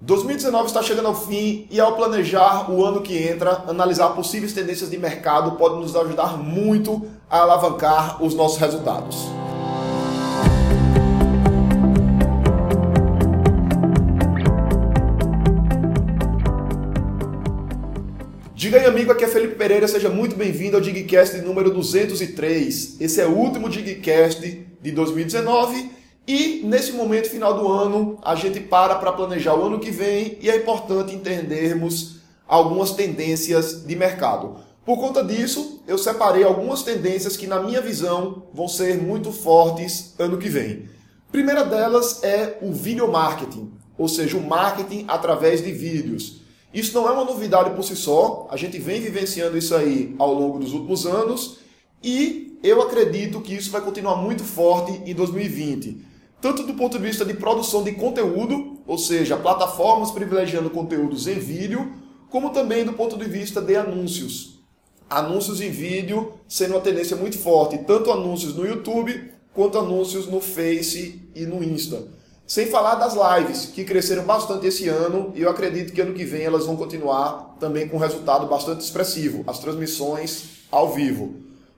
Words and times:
2019 0.00 0.66
está 0.66 0.82
chegando 0.82 1.08
ao 1.08 1.14
fim 1.14 1.66
e 1.70 1.80
ao 1.80 1.96
planejar 1.96 2.70
o 2.70 2.84
ano 2.84 3.00
que 3.00 3.16
entra, 3.16 3.64
analisar 3.66 4.10
possíveis 4.10 4.52
tendências 4.52 4.90
de 4.90 4.98
mercado 4.98 5.52
pode 5.52 5.76
nos 5.76 5.96
ajudar 5.96 6.36
muito 6.36 7.08
a 7.30 7.40
alavancar 7.40 8.22
os 8.22 8.34
nossos 8.34 8.58
resultados. 8.58 9.16
Diga 18.54 18.78
aí, 18.78 18.84
amigo, 18.84 19.12
aqui 19.12 19.24
é 19.24 19.28
Felipe 19.28 19.54
Pereira, 19.54 19.88
seja 19.88 20.10
muito 20.10 20.36
bem-vindo 20.36 20.76
ao 20.76 20.82
Digcast 20.82 21.38
número 21.38 21.70
203. 21.72 23.00
Esse 23.00 23.20
é 23.22 23.26
o 23.26 23.30
último 23.30 23.70
Digcast 23.70 24.66
de 24.82 24.92
2019 24.92 25.95
e 26.26 26.62
nesse 26.64 26.92
momento 26.92 27.30
final 27.30 27.54
do 27.54 27.68
ano, 27.68 28.18
a 28.20 28.34
gente 28.34 28.58
para 28.58 28.96
para 28.96 29.12
planejar 29.12 29.54
o 29.54 29.66
ano 29.66 29.78
que 29.78 29.92
vem 29.92 30.38
e 30.40 30.50
é 30.50 30.56
importante 30.56 31.14
entendermos 31.14 32.16
algumas 32.48 32.90
tendências 32.90 33.86
de 33.86 33.94
mercado. 33.94 34.56
Por 34.84 34.98
conta 34.98 35.22
disso, 35.22 35.82
eu 35.86 35.96
separei 35.96 36.42
algumas 36.42 36.82
tendências 36.82 37.36
que, 37.36 37.46
na 37.46 37.60
minha 37.60 37.80
visão, 37.80 38.42
vão 38.52 38.66
ser 38.66 39.00
muito 39.00 39.30
fortes 39.30 40.14
ano 40.18 40.36
que 40.36 40.48
vem. 40.48 40.88
Primeira 41.30 41.64
delas 41.64 42.22
é 42.24 42.58
o 42.60 42.72
video 42.72 43.10
marketing, 43.10 43.72
ou 43.96 44.08
seja, 44.08 44.36
o 44.36 44.44
marketing 44.44 45.04
através 45.06 45.62
de 45.62 45.70
vídeos. 45.70 46.40
Isso 46.74 46.92
não 46.92 47.08
é 47.08 47.12
uma 47.12 47.24
novidade 47.24 47.70
por 47.70 47.84
si 47.84 47.94
só, 47.94 48.48
a 48.50 48.56
gente 48.56 48.78
vem 48.78 49.00
vivenciando 49.00 49.56
isso 49.56 49.74
aí 49.74 50.14
ao 50.18 50.34
longo 50.34 50.58
dos 50.58 50.72
últimos 50.72 51.06
anos 51.06 51.58
e 52.02 52.58
eu 52.62 52.82
acredito 52.82 53.40
que 53.40 53.54
isso 53.54 53.70
vai 53.70 53.80
continuar 53.80 54.16
muito 54.16 54.42
forte 54.42 55.00
em 55.08 55.14
2020 55.14 56.05
tanto 56.40 56.62
do 56.62 56.74
ponto 56.74 56.98
de 56.98 57.04
vista 57.04 57.24
de 57.24 57.34
produção 57.34 57.82
de 57.82 57.92
conteúdo, 57.92 58.78
ou 58.86 58.98
seja, 58.98 59.36
plataformas 59.36 60.10
privilegiando 60.10 60.70
conteúdos 60.70 61.26
em 61.26 61.38
vídeo, 61.38 61.92
como 62.30 62.50
também 62.50 62.84
do 62.84 62.92
ponto 62.92 63.16
de 63.16 63.24
vista 63.24 63.60
de 63.60 63.76
anúncios. 63.76 64.60
Anúncios 65.08 65.60
em 65.60 65.70
vídeo 65.70 66.34
sendo 66.48 66.74
uma 66.74 66.80
tendência 66.80 67.16
muito 67.16 67.38
forte, 67.38 67.78
tanto 67.78 68.10
anúncios 68.10 68.54
no 68.54 68.66
YouTube 68.66 69.32
quanto 69.54 69.78
anúncios 69.78 70.26
no 70.26 70.40
Face 70.40 71.22
e 71.34 71.46
no 71.46 71.64
Insta. 71.64 72.08
Sem 72.46 72.66
falar 72.66 72.94
das 72.96 73.14
lives, 73.14 73.66
que 73.66 73.84
cresceram 73.84 74.22
bastante 74.22 74.66
esse 74.66 74.88
ano 74.88 75.32
e 75.34 75.42
eu 75.42 75.50
acredito 75.50 75.92
que 75.92 76.00
ano 76.00 76.14
que 76.14 76.24
vem 76.24 76.42
elas 76.42 76.66
vão 76.66 76.76
continuar 76.76 77.56
também 77.58 77.88
com 77.88 77.96
um 77.96 78.00
resultado 78.00 78.46
bastante 78.46 78.82
expressivo, 78.82 79.42
as 79.46 79.58
transmissões 79.58 80.44
ao 80.70 80.92
vivo. 80.92 81.34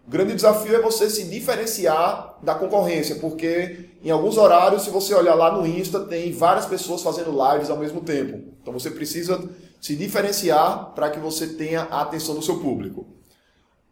O 0.09 0.11
grande 0.11 0.35
desafio 0.35 0.75
é 0.75 0.81
você 0.81 1.11
se 1.11 1.25
diferenciar 1.25 2.39
da 2.43 2.55
concorrência, 2.55 3.17
porque 3.17 3.91
em 4.03 4.11
alguns 4.11 4.39
horários, 4.39 4.85
se 4.85 4.91
você 4.91 5.13
olhar 5.13 5.35
lá 5.35 5.53
no 5.53 5.67
Insta, 5.67 6.01
tem 6.01 6.33
várias 6.33 6.65
pessoas 6.65 7.03
fazendo 7.03 7.31
lives 7.31 7.69
ao 7.69 7.77
mesmo 7.77 8.01
tempo. 8.01 8.43
Então 8.63 8.73
você 8.73 8.91
precisa 8.91 9.39
se 9.79 9.95
diferenciar 9.95 10.95
para 10.95 11.11
que 11.11 11.21
você 11.21 11.49
tenha 11.49 11.83
a 11.91 12.01
atenção 12.01 12.35
do 12.35 12.41
seu 12.41 12.59
público. 12.59 13.05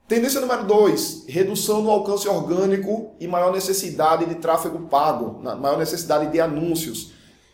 Tendência 0.08 0.40
número 0.40 0.64
2, 0.64 1.24
redução 1.28 1.82
no 1.82 1.90
alcance 1.90 2.26
orgânico 2.26 3.14
e 3.20 3.28
maior 3.28 3.52
necessidade 3.52 4.24
de 4.24 4.36
tráfego 4.36 4.88
pago, 4.88 5.42
maior 5.42 5.76
necessidade 5.76 6.32
de 6.32 6.40
anúncios. 6.40 7.12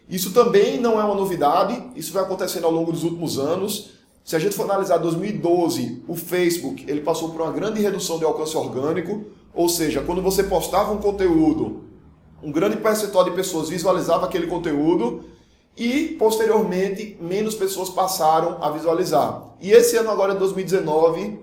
Isso 0.08 0.32
também 0.32 0.78
não 0.78 1.00
é 1.00 1.04
uma 1.04 1.16
novidade, 1.16 1.82
isso 1.96 2.12
vai 2.12 2.22
acontecendo 2.22 2.66
ao 2.66 2.70
longo 2.70 2.92
dos 2.92 3.02
últimos 3.02 3.40
anos. 3.40 3.90
Se 4.24 4.36
a 4.36 4.38
gente 4.38 4.54
for 4.54 4.64
analisar 4.64 4.98
2012, 4.98 6.04
o 6.06 6.14
Facebook 6.14 6.84
ele 6.88 7.00
passou 7.00 7.30
por 7.30 7.40
uma 7.40 7.50
grande 7.50 7.80
redução 7.80 8.18
de 8.18 8.24
alcance 8.24 8.56
orgânico, 8.56 9.24
ou 9.52 9.68
seja, 9.68 10.00
quando 10.02 10.22
você 10.22 10.44
postava 10.44 10.92
um 10.92 10.98
conteúdo, 10.98 11.84
um 12.42 12.52
grande 12.52 12.76
percentual 12.76 13.24
de 13.24 13.32
pessoas 13.32 13.68
visualizava 13.68 14.26
aquele 14.26 14.46
conteúdo 14.46 15.24
e 15.76 16.16
posteriormente 16.18 17.16
menos 17.20 17.54
pessoas 17.54 17.88
passaram 17.88 18.58
a 18.62 18.70
visualizar. 18.70 19.42
E 19.60 19.72
esse 19.72 19.96
ano 19.96 20.10
agora, 20.10 20.34
2019, 20.34 21.40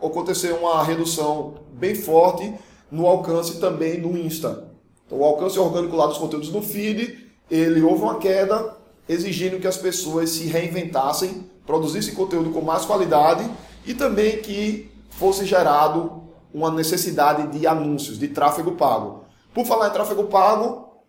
aconteceu 0.00 0.56
uma 0.56 0.82
redução 0.82 1.54
bem 1.72 1.94
forte 1.94 2.52
no 2.90 3.06
alcance 3.06 3.58
também 3.58 4.00
no 4.00 4.16
Insta. 4.16 4.68
Então, 5.06 5.18
o 5.18 5.24
alcance 5.24 5.58
orgânico 5.58 5.96
lá 5.96 6.06
dos 6.06 6.18
conteúdos 6.18 6.50
no 6.50 6.62
feed, 6.62 7.30
ele 7.50 7.82
houve 7.82 8.02
uma 8.02 8.18
queda, 8.18 8.76
exigindo 9.08 9.60
que 9.60 9.66
as 9.66 9.76
pessoas 9.76 10.30
se 10.30 10.46
reinventassem 10.46 11.50
produzisse 11.66 12.12
conteúdo 12.12 12.50
com 12.50 12.60
mais 12.60 12.84
qualidade 12.84 13.48
e 13.86 13.94
também 13.94 14.38
que 14.38 14.90
fosse 15.10 15.44
gerado 15.44 16.22
uma 16.52 16.70
necessidade 16.70 17.58
de 17.58 17.66
anúncios, 17.66 18.18
de 18.18 18.28
tráfego 18.28 18.72
pago. 18.72 19.24
Por 19.54 19.64
falar 19.66 19.88
em 19.88 19.92
tráfego 19.92 20.24
pago, 20.24 21.02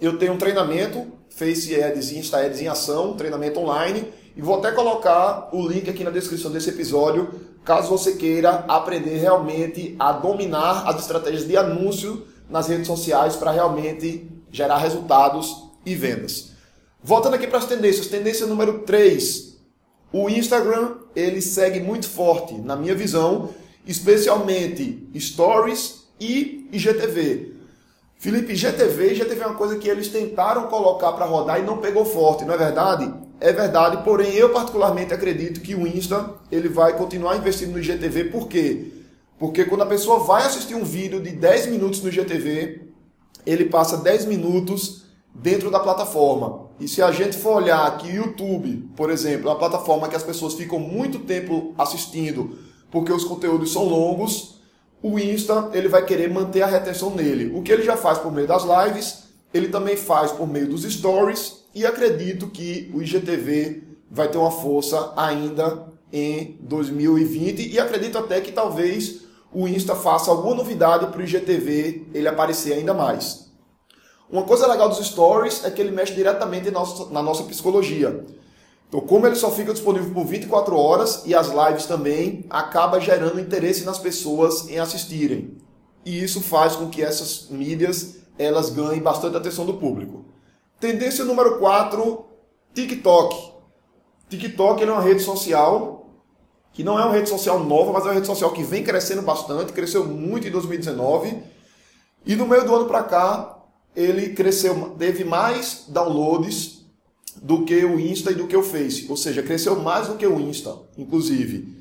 eu 0.00 0.18
tenho 0.18 0.32
um 0.32 0.38
treinamento, 0.38 1.06
Face 1.30 1.74
Ads 1.74 2.10
e 2.10 2.18
Insta 2.18 2.38
Ads 2.38 2.60
em 2.60 2.68
ação, 2.68 3.14
treinamento 3.14 3.60
online, 3.60 4.12
e 4.36 4.42
vou 4.42 4.58
até 4.58 4.72
colocar 4.72 5.48
o 5.52 5.66
link 5.66 5.88
aqui 5.88 6.04
na 6.04 6.10
descrição 6.10 6.50
desse 6.50 6.70
episódio, 6.70 7.30
caso 7.64 7.88
você 7.88 8.14
queira 8.14 8.64
aprender 8.68 9.18
realmente 9.18 9.94
a 9.98 10.12
dominar 10.12 10.88
as 10.88 11.00
estratégias 11.00 11.46
de 11.46 11.56
anúncio 11.56 12.26
nas 12.48 12.68
redes 12.68 12.86
sociais 12.86 13.36
para 13.36 13.50
realmente 13.50 14.28
gerar 14.50 14.78
resultados 14.78 15.68
e 15.84 15.94
vendas. 15.94 16.49
Voltando 17.02 17.34
aqui 17.34 17.46
para 17.46 17.58
as 17.58 17.64
tendências, 17.64 18.08
tendência 18.08 18.46
número 18.46 18.80
3, 18.80 19.56
o 20.12 20.28
Instagram, 20.28 20.96
ele 21.16 21.40
segue 21.40 21.80
muito 21.80 22.06
forte, 22.06 22.54
na 22.54 22.76
minha 22.76 22.94
visão, 22.94 23.50
especialmente 23.86 25.08
Stories 25.18 26.04
e 26.20 26.68
IGTV. 26.70 27.54
Felipe, 28.18 28.52
IGTV, 28.52 29.14
IGTV 29.14 29.40
é 29.40 29.46
uma 29.46 29.54
coisa 29.54 29.78
que 29.78 29.88
eles 29.88 30.08
tentaram 30.08 30.66
colocar 30.66 31.12
para 31.12 31.24
rodar 31.24 31.58
e 31.58 31.62
não 31.62 31.78
pegou 31.78 32.04
forte, 32.04 32.44
não 32.44 32.52
é 32.52 32.58
verdade? 32.58 33.10
É 33.40 33.50
verdade, 33.50 34.04
porém 34.04 34.34
eu 34.34 34.50
particularmente 34.50 35.14
acredito 35.14 35.62
que 35.62 35.74
o 35.74 35.86
Insta 35.86 36.34
ele 36.52 36.68
vai 36.68 36.98
continuar 36.98 37.38
investindo 37.38 37.72
no 37.72 37.78
IGTV, 37.78 38.24
por 38.24 38.46
quê? 38.46 38.92
Porque 39.38 39.64
quando 39.64 39.84
a 39.84 39.86
pessoa 39.86 40.18
vai 40.18 40.44
assistir 40.44 40.74
um 40.74 40.84
vídeo 40.84 41.18
de 41.18 41.30
10 41.30 41.68
minutos 41.68 42.02
no 42.02 42.10
IGTV, 42.10 42.82
ele 43.46 43.64
passa 43.64 43.96
10 43.96 44.26
minutos 44.26 45.06
dentro 45.34 45.70
da 45.70 45.80
plataforma. 45.80 46.68
E 46.80 46.88
se 46.88 47.02
a 47.02 47.12
gente 47.12 47.36
for 47.36 47.56
olhar 47.56 47.98
que 47.98 48.08
YouTube, 48.08 48.88
por 48.96 49.10
exemplo, 49.10 49.48
é 49.48 49.52
uma 49.52 49.58
plataforma 49.58 50.08
que 50.08 50.16
as 50.16 50.22
pessoas 50.22 50.54
ficam 50.54 50.78
muito 50.78 51.18
tempo 51.18 51.74
assistindo 51.76 52.58
porque 52.90 53.12
os 53.12 53.22
conteúdos 53.22 53.72
são 53.72 53.84
longos, 53.84 54.60
o 55.02 55.18
Insta 55.18 55.70
ele 55.74 55.88
vai 55.88 56.04
querer 56.04 56.30
manter 56.30 56.62
a 56.62 56.66
retenção 56.66 57.10
nele. 57.14 57.54
O 57.54 57.62
que 57.62 57.70
ele 57.70 57.82
já 57.82 57.96
faz 57.96 58.18
por 58.18 58.32
meio 58.32 58.46
das 58.46 58.64
lives, 58.64 59.24
ele 59.52 59.68
também 59.68 59.96
faz 59.96 60.32
por 60.32 60.48
meio 60.48 60.68
dos 60.68 60.82
stories 60.82 61.64
e 61.74 61.84
acredito 61.84 62.48
que 62.48 62.90
o 62.94 63.02
IGTV 63.02 63.82
vai 64.10 64.28
ter 64.28 64.38
uma 64.38 64.50
força 64.50 65.12
ainda 65.16 65.86
em 66.10 66.58
2020 66.62 67.72
e 67.72 67.78
acredito 67.78 68.16
até 68.18 68.40
que 68.40 68.52
talvez 68.52 69.20
o 69.52 69.68
Insta 69.68 69.94
faça 69.94 70.30
alguma 70.30 70.54
novidade 70.54 71.06
para 71.06 71.20
o 71.20 71.22
IGTV 71.22 72.06
ele 72.14 72.26
aparecer 72.26 72.72
ainda 72.72 72.94
mais. 72.94 73.49
Uma 74.30 74.44
coisa 74.44 74.66
legal 74.66 74.88
dos 74.88 75.04
stories 75.04 75.64
é 75.64 75.70
que 75.70 75.80
ele 75.80 75.90
mexe 75.90 76.14
diretamente 76.14 76.70
na 76.70 77.22
nossa 77.22 77.42
psicologia. 77.44 78.24
Então, 78.88 79.00
como 79.00 79.26
ele 79.26 79.36
só 79.36 79.50
fica 79.50 79.72
disponível 79.72 80.12
por 80.12 80.24
24 80.24 80.76
horas 80.76 81.22
e 81.24 81.34
as 81.34 81.48
lives 81.48 81.86
também, 81.86 82.44
acaba 82.50 83.00
gerando 83.00 83.40
interesse 83.40 83.84
nas 83.84 83.98
pessoas 83.98 84.68
em 84.68 84.78
assistirem. 84.78 85.58
E 86.04 86.22
isso 86.22 86.40
faz 86.40 86.76
com 86.76 86.88
que 86.88 87.02
essas 87.02 87.48
mídias 87.50 88.16
elas 88.38 88.70
ganhem 88.70 89.00
bastante 89.00 89.36
atenção 89.36 89.66
do 89.66 89.74
público. 89.74 90.24
Tendência 90.80 91.24
número 91.24 91.58
4, 91.58 92.24
TikTok. 92.72 93.52
TikTok 94.28 94.82
é 94.82 94.90
uma 94.90 95.02
rede 95.02 95.22
social 95.22 96.06
que 96.72 96.84
não 96.84 96.98
é 96.98 97.04
uma 97.04 97.12
rede 97.12 97.28
social 97.28 97.58
nova, 97.58 97.92
mas 97.92 98.04
é 98.04 98.06
uma 98.06 98.14
rede 98.14 98.26
social 98.26 98.52
que 98.52 98.62
vem 98.62 98.82
crescendo 98.82 99.22
bastante, 99.22 99.72
cresceu 99.72 100.06
muito 100.06 100.46
em 100.46 100.50
2019. 100.50 101.42
E 102.24 102.36
no 102.36 102.46
meio 102.46 102.64
do 102.64 102.74
ano 102.74 102.86
para 102.86 103.02
cá, 103.02 103.59
ele 103.94 104.30
cresceu, 104.30 104.94
teve 104.98 105.24
mais 105.24 105.84
downloads 105.88 106.80
do 107.42 107.64
que 107.64 107.84
o 107.84 107.98
Insta 107.98 108.30
e 108.30 108.34
do 108.34 108.46
que 108.46 108.56
o 108.56 108.62
Face, 108.62 109.06
ou 109.08 109.16
seja, 109.16 109.42
cresceu 109.42 109.80
mais 109.80 110.08
do 110.08 110.14
que 110.14 110.26
o 110.26 110.40
Insta, 110.40 110.76
inclusive. 110.96 111.78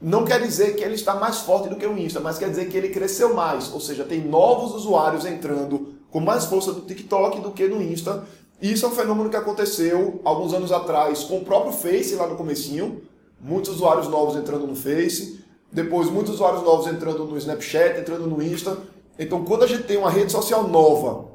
Não 0.00 0.24
quer 0.24 0.40
dizer 0.40 0.76
que 0.76 0.82
ele 0.82 0.94
está 0.94 1.14
mais 1.14 1.38
forte 1.38 1.68
do 1.68 1.76
que 1.76 1.86
o 1.86 1.96
Insta, 1.96 2.20
mas 2.20 2.38
quer 2.38 2.48
dizer 2.48 2.68
que 2.68 2.76
ele 2.76 2.88
cresceu 2.88 3.34
mais, 3.34 3.72
ou 3.72 3.80
seja, 3.80 4.04
tem 4.04 4.20
novos 4.20 4.74
usuários 4.74 5.26
entrando 5.26 5.94
com 6.10 6.20
mais 6.20 6.46
força 6.46 6.72
no 6.72 6.80
TikTok 6.80 7.40
do 7.40 7.52
que 7.52 7.68
no 7.68 7.82
Insta. 7.82 8.24
Isso 8.60 8.84
é 8.84 8.88
um 8.88 8.92
fenômeno 8.92 9.30
que 9.30 9.36
aconteceu 9.36 10.20
alguns 10.24 10.52
anos 10.52 10.72
atrás 10.72 11.24
com 11.24 11.38
o 11.38 11.44
próprio 11.44 11.72
Face 11.72 12.14
lá 12.14 12.26
no 12.26 12.36
comecinho, 12.36 13.02
muitos 13.40 13.74
usuários 13.74 14.08
novos 14.08 14.36
entrando 14.36 14.66
no 14.66 14.74
Face, 14.74 15.44
depois 15.72 16.10
muitos 16.10 16.34
usuários 16.34 16.62
novos 16.62 16.86
entrando 16.86 17.24
no 17.24 17.38
Snapchat, 17.38 18.00
entrando 18.00 18.26
no 18.26 18.42
Insta. 18.42 18.76
Então, 19.18 19.44
quando 19.44 19.64
a 19.64 19.66
gente 19.66 19.84
tem 19.84 19.96
uma 19.96 20.10
rede 20.10 20.32
social 20.32 20.66
nova 20.66 21.30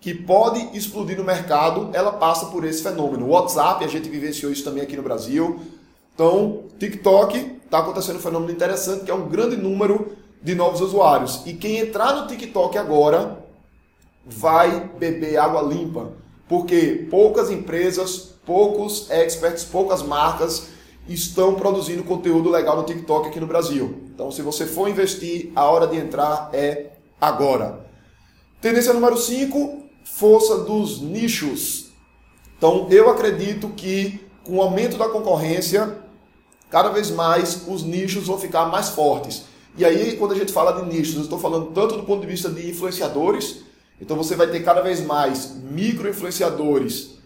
que 0.00 0.14
pode 0.14 0.76
explodir 0.76 1.16
no 1.16 1.24
mercado, 1.24 1.90
ela 1.92 2.12
passa 2.12 2.46
por 2.46 2.64
esse 2.64 2.82
fenômeno. 2.82 3.26
O 3.26 3.30
WhatsApp, 3.30 3.84
a 3.84 3.88
gente 3.88 4.08
vivenciou 4.08 4.52
isso 4.52 4.64
também 4.64 4.82
aqui 4.82 4.96
no 4.96 5.02
Brasil. 5.02 5.60
Então, 6.14 6.64
TikTok 6.78 7.60
está 7.64 7.78
acontecendo 7.78 8.16
um 8.16 8.20
fenômeno 8.20 8.52
interessante, 8.52 9.04
que 9.04 9.10
é 9.10 9.14
um 9.14 9.28
grande 9.28 9.56
número 9.56 10.16
de 10.42 10.54
novos 10.54 10.80
usuários. 10.80 11.42
E 11.44 11.54
quem 11.54 11.78
entrar 11.78 12.14
no 12.14 12.26
TikTok 12.26 12.78
agora 12.78 13.44
vai 14.24 14.90
beber 14.98 15.36
água 15.36 15.62
limpa, 15.62 16.12
porque 16.48 17.06
poucas 17.10 17.50
empresas, 17.50 18.34
poucos 18.44 19.10
experts, 19.10 19.64
poucas 19.64 20.02
marcas 20.02 20.68
estão 21.08 21.54
produzindo 21.54 22.02
conteúdo 22.02 22.50
legal 22.50 22.76
no 22.76 22.84
TikTok 22.84 23.28
aqui 23.28 23.40
no 23.40 23.46
Brasil. 23.46 24.02
Então, 24.14 24.30
se 24.30 24.42
você 24.42 24.66
for 24.66 24.88
investir, 24.88 25.52
a 25.54 25.64
hora 25.64 25.86
de 25.86 25.96
entrar 25.96 26.50
é 26.52 26.92
agora. 27.20 27.86
Tendência 28.60 28.92
número 28.92 29.16
5, 29.16 29.85
força 30.06 30.58
dos 30.58 31.00
nichos. 31.00 31.88
Então, 32.56 32.86
eu 32.90 33.10
acredito 33.10 33.68
que 33.70 34.20
com 34.44 34.56
o 34.56 34.62
aumento 34.62 34.96
da 34.96 35.08
concorrência, 35.08 35.98
cada 36.70 36.90
vez 36.90 37.10
mais 37.10 37.64
os 37.66 37.82
nichos 37.82 38.26
vão 38.26 38.38
ficar 38.38 38.66
mais 38.66 38.90
fortes. 38.90 39.42
E 39.76 39.84
aí, 39.84 40.16
quando 40.16 40.32
a 40.32 40.36
gente 40.36 40.52
fala 40.52 40.80
de 40.80 40.88
nichos, 40.88 41.16
eu 41.16 41.22
estou 41.22 41.38
falando 41.38 41.72
tanto 41.72 41.96
do 41.96 42.04
ponto 42.04 42.20
de 42.20 42.26
vista 42.26 42.48
de 42.48 42.70
influenciadores, 42.70 43.62
então 44.00 44.16
você 44.16 44.36
vai 44.36 44.46
ter 44.46 44.60
cada 44.60 44.80
vez 44.80 45.04
mais 45.04 45.54
micro-influenciadores 45.56 47.16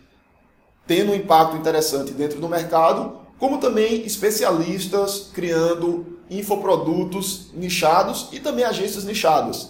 tendo 0.87 1.12
um 1.12 1.15
impacto 1.15 1.56
interessante 1.56 2.12
dentro 2.12 2.41
do 2.41 2.49
mercado, 2.49 3.21
como 3.38 3.59
também 3.59 4.05
especialistas 4.05 5.31
criando 5.33 6.19
infoprodutos 6.29 7.50
nichados 7.55 8.29
e 8.33 8.41
também 8.41 8.65
agências 8.65 9.05
nichadas. 9.05 9.69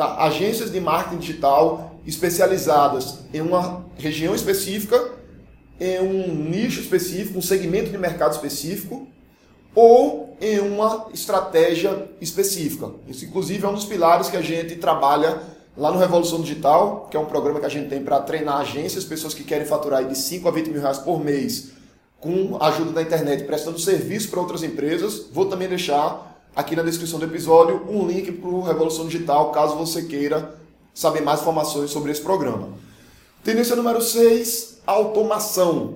Tá? 0.00 0.16
Agências 0.24 0.72
de 0.72 0.80
marketing 0.80 1.18
digital 1.18 1.94
especializadas 2.06 3.18
em 3.34 3.42
uma 3.42 3.84
região 3.98 4.34
específica, 4.34 5.10
em 5.78 6.00
um 6.00 6.34
nicho 6.34 6.80
específico, 6.80 7.38
um 7.38 7.42
segmento 7.42 7.90
de 7.90 7.98
mercado 7.98 8.32
específico, 8.32 9.06
ou 9.74 10.34
em 10.40 10.58
uma 10.58 11.08
estratégia 11.12 12.08
específica. 12.18 12.90
Isso, 13.06 13.26
inclusive, 13.26 13.62
é 13.62 13.68
um 13.68 13.74
dos 13.74 13.84
pilares 13.84 14.30
que 14.30 14.38
a 14.38 14.40
gente 14.40 14.76
trabalha 14.76 15.38
lá 15.76 15.92
no 15.92 15.98
Revolução 15.98 16.40
Digital, 16.40 17.06
que 17.10 17.16
é 17.18 17.20
um 17.20 17.26
programa 17.26 17.60
que 17.60 17.66
a 17.66 17.68
gente 17.68 17.90
tem 17.90 18.02
para 18.02 18.20
treinar 18.20 18.56
agências, 18.56 19.04
pessoas 19.04 19.34
que 19.34 19.44
querem 19.44 19.66
faturar 19.66 20.02
de 20.02 20.16
5 20.16 20.48
a 20.48 20.50
20 20.50 20.68
mil 20.70 20.80
reais 20.80 20.96
por 20.96 21.22
mês 21.22 21.72
com 22.18 22.56
ajuda 22.58 22.92
da 22.92 23.02
internet, 23.02 23.44
prestando 23.44 23.78
serviço 23.78 24.30
para 24.30 24.40
outras 24.40 24.62
empresas. 24.62 25.26
Vou 25.30 25.44
também 25.44 25.68
deixar 25.68 26.29
aqui 26.54 26.74
na 26.74 26.82
descrição 26.82 27.18
do 27.18 27.24
episódio 27.24 27.86
um 27.88 28.06
link 28.06 28.32
para 28.32 28.48
o 28.48 28.62
Revolução 28.62 29.06
Digital, 29.06 29.50
caso 29.52 29.76
você 29.76 30.02
queira 30.02 30.54
saber 30.94 31.20
mais 31.20 31.40
informações 31.40 31.90
sobre 31.90 32.10
esse 32.12 32.20
programa. 32.20 32.70
Tendência 33.42 33.76
número 33.76 34.02
6, 34.02 34.80
automação. 34.86 35.94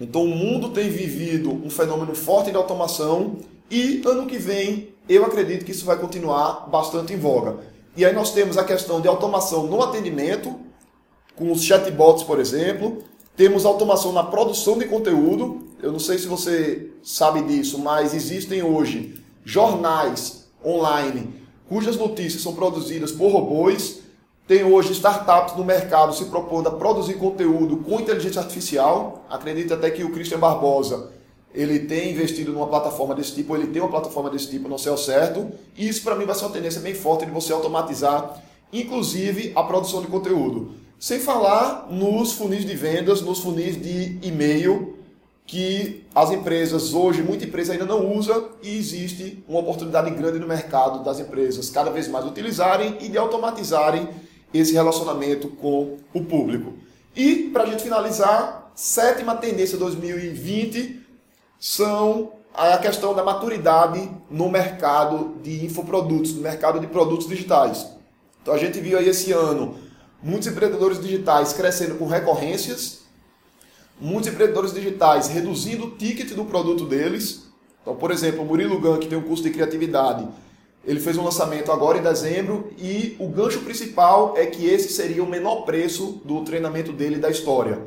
Então 0.00 0.24
o 0.24 0.28
mundo 0.28 0.70
tem 0.70 0.88
vivido 0.88 1.50
um 1.50 1.70
fenômeno 1.70 2.14
forte 2.14 2.50
de 2.50 2.56
automação 2.56 3.36
e 3.70 4.02
ano 4.06 4.26
que 4.26 4.38
vem 4.38 4.94
eu 5.08 5.24
acredito 5.24 5.64
que 5.64 5.70
isso 5.70 5.84
vai 5.84 5.96
continuar 5.96 6.68
bastante 6.68 7.12
em 7.12 7.16
voga. 7.16 7.58
E 7.96 8.04
aí 8.04 8.12
nós 8.12 8.32
temos 8.32 8.58
a 8.58 8.64
questão 8.64 9.00
de 9.00 9.08
automação 9.08 9.66
no 9.66 9.82
atendimento, 9.82 10.58
com 11.36 11.52
os 11.52 11.62
chatbots, 11.62 12.24
por 12.24 12.40
exemplo. 12.40 13.04
Temos 13.36 13.64
automação 13.64 14.12
na 14.12 14.24
produção 14.24 14.76
de 14.76 14.86
conteúdo. 14.86 15.68
Eu 15.80 15.92
não 15.92 15.98
sei 15.98 16.18
se 16.18 16.26
você 16.26 16.90
sabe 17.02 17.42
disso, 17.42 17.78
mas 17.78 18.14
existem 18.14 18.62
hoje 18.62 19.14
jornais 19.46 20.48
online 20.64 21.32
cujas 21.68 21.96
notícias 21.96 22.42
são 22.42 22.52
produzidas 22.52 23.12
por 23.12 23.30
robôs. 23.30 24.00
Tem 24.46 24.64
hoje 24.64 24.92
startups 24.92 25.56
no 25.56 25.64
mercado 25.64 26.14
se 26.14 26.24
propondo 26.26 26.68
a 26.68 26.72
produzir 26.72 27.14
conteúdo 27.14 27.78
com 27.78 28.00
inteligência 28.00 28.40
artificial. 28.40 29.24
Acredito 29.30 29.72
até 29.72 29.90
que 29.90 30.04
o 30.04 30.10
Christian 30.12 30.38
Barbosa 30.38 31.10
ele 31.54 31.80
tem 31.80 32.10
investido 32.10 32.52
numa 32.52 32.66
plataforma 32.66 33.14
desse 33.14 33.34
tipo, 33.34 33.56
ele 33.56 33.68
tem 33.68 33.80
uma 33.80 33.90
plataforma 33.90 34.28
desse 34.28 34.50
tipo, 34.50 34.78
sei 34.78 34.90
ao 34.90 34.98
certo. 34.98 35.48
E 35.76 35.88
isso 35.88 36.02
para 36.02 36.16
mim 36.16 36.24
vai 36.24 36.34
ser 36.34 36.44
uma 36.44 36.52
tendência 36.52 36.80
bem 36.80 36.94
forte 36.94 37.24
de 37.24 37.30
você 37.30 37.52
automatizar, 37.52 38.42
inclusive 38.72 39.52
a 39.54 39.62
produção 39.62 40.02
de 40.02 40.08
conteúdo. 40.08 40.74
Sem 40.98 41.20
falar 41.20 41.88
nos 41.90 42.32
funis 42.32 42.64
de 42.64 42.74
vendas, 42.74 43.22
nos 43.22 43.40
funis 43.40 43.80
de 43.80 44.18
e-mail, 44.22 44.95
que 45.46 46.04
as 46.14 46.30
empresas 46.32 46.92
hoje, 46.92 47.22
muita 47.22 47.44
empresa 47.44 47.72
ainda 47.72 47.84
não 47.84 48.12
usa 48.14 48.50
e 48.62 48.76
existe 48.76 49.44
uma 49.48 49.60
oportunidade 49.60 50.10
grande 50.10 50.38
no 50.38 50.46
mercado 50.46 51.04
das 51.04 51.20
empresas 51.20 51.70
cada 51.70 51.90
vez 51.90 52.08
mais 52.08 52.24
utilizarem 52.24 52.96
e 53.00 53.08
de 53.08 53.16
automatizarem 53.16 54.08
esse 54.52 54.72
relacionamento 54.72 55.48
com 55.48 55.98
o 56.12 56.24
público. 56.24 56.74
E, 57.14 57.50
para 57.52 57.62
a 57.62 57.66
gente 57.66 57.82
finalizar, 57.82 58.72
sétima 58.74 59.36
tendência 59.36 59.78
2020 59.78 61.00
são 61.58 62.32
a 62.52 62.76
questão 62.78 63.14
da 63.14 63.22
maturidade 63.22 64.10
no 64.30 64.48
mercado 64.50 65.36
de 65.42 65.64
infoprodutos, 65.64 66.34
no 66.34 66.42
mercado 66.42 66.80
de 66.80 66.86
produtos 66.86 67.28
digitais. 67.28 67.86
Então 68.42 68.54
a 68.54 68.58
gente 68.58 68.80
viu 68.80 68.98
aí 68.98 69.08
esse 69.08 69.32
ano 69.32 69.76
muitos 70.22 70.48
empreendedores 70.48 71.00
digitais 71.00 71.52
crescendo 71.52 71.96
com 71.96 72.06
recorrências, 72.06 73.05
muitos 74.00 74.28
empreendedores 74.28 74.72
digitais 74.72 75.28
reduzindo 75.28 75.86
o 75.86 75.90
ticket 75.92 76.32
do 76.32 76.44
produto 76.44 76.84
deles. 76.84 77.46
Então, 77.82 77.96
por 77.96 78.10
exemplo, 78.10 78.42
o 78.42 78.44
Murilo 78.44 78.80
Gan, 78.80 78.98
que 78.98 79.06
tem 79.06 79.18
um 79.18 79.22
curso 79.22 79.42
de 79.42 79.50
criatividade, 79.50 80.26
ele 80.84 81.00
fez 81.00 81.16
um 81.16 81.24
lançamento 81.24 81.72
agora 81.72 81.98
em 81.98 82.02
dezembro 82.02 82.70
e 82.78 83.16
o 83.18 83.28
gancho 83.28 83.60
principal 83.60 84.34
é 84.36 84.46
que 84.46 84.66
esse 84.66 84.92
seria 84.92 85.22
o 85.22 85.28
menor 85.28 85.62
preço 85.62 86.20
do 86.24 86.42
treinamento 86.42 86.92
dele 86.92 87.16
da 87.16 87.30
história 87.30 87.80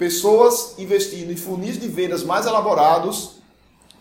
pessoas 0.00 0.76
investindo 0.78 1.30
em 1.30 1.36
funis 1.36 1.78
de 1.78 1.86
vendas 1.86 2.24
mais 2.24 2.46
elaborados 2.46 3.32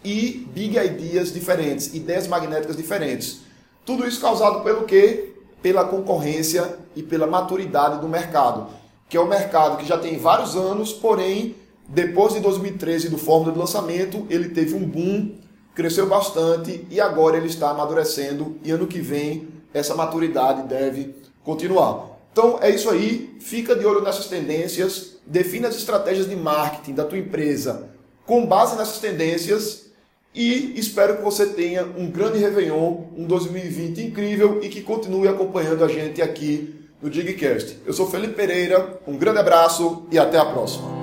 e 0.02 0.48
big 0.54 0.78
ideas 0.78 1.34
diferentes, 1.34 1.94
ideias 1.94 2.26
magnéticas 2.26 2.78
diferentes. 2.78 3.42
Tudo 3.86 4.08
isso 4.08 4.22
causado 4.22 4.64
pelo 4.64 4.86
quê? 4.86 5.34
Pela 5.62 5.84
concorrência 5.84 6.80
e 6.96 7.04
pela 7.04 7.28
maturidade 7.28 8.00
do 8.00 8.08
mercado, 8.08 8.68
que 9.10 9.18
é 9.18 9.22
um 9.22 9.28
mercado 9.28 9.78
que 9.78 9.86
já 9.86 9.98
tem 9.98 10.18
vários 10.18 10.56
anos, 10.56 10.94
porém, 10.94 11.56
depois 11.88 12.34
de 12.34 12.40
2013 12.40 13.10
do 13.10 13.18
fórmula 13.18 13.52
de 13.52 13.58
lançamento, 13.58 14.28
ele 14.30 14.50
teve 14.50 14.76
um 14.76 14.86
boom, 14.86 15.36
cresceu 15.74 16.08
bastante 16.08 16.86
e 16.92 17.02
agora 17.02 17.36
ele 17.36 17.48
está 17.48 17.72
amadurecendo 17.72 18.58
e 18.64 18.70
ano 18.70 18.86
que 18.86 19.02
vem 19.02 19.48
essa 19.74 19.96
maturidade 19.96 20.68
deve 20.68 21.16
continuar. 21.44 22.20
Então 22.32 22.60
é 22.62 22.70
isso 22.70 22.90
aí, 22.90 23.36
fica 23.40 23.76
de 23.76 23.86
olho 23.86 24.02
nessas 24.02 24.28
tendências, 24.28 25.18
define 25.26 25.66
as 25.66 25.76
estratégias 25.76 26.30
de 26.30 26.36
marketing 26.36 26.94
da 26.94 27.04
tua 27.04 27.18
empresa 27.18 27.90
com 28.30 28.46
base 28.46 28.78
nessas 28.78 29.00
tendências 29.00 29.88
e 30.36 30.80
espero 30.80 31.18
que 31.18 31.24
você 31.24 31.48
tenha 31.48 31.84
um 31.84 32.12
grande 32.12 32.38
Réveillon, 32.38 33.06
um 33.18 33.26
2020 33.26 34.02
incrível 34.04 34.60
e 34.62 34.70
que 34.70 34.84
continue 34.84 35.28
acompanhando 35.28 35.84
a 35.84 35.88
gente 35.88 36.22
aqui 36.22 36.76
no 37.02 37.10
Digcast. 37.10 37.78
Eu 37.86 37.94
sou 37.94 38.10
Felipe 38.10 38.34
Pereira, 38.34 39.00
um 39.08 39.18
grande 39.18 39.40
abraço 39.40 40.06
e 40.12 40.20
até 40.20 40.38
a 40.38 40.46
próxima. 40.46 40.99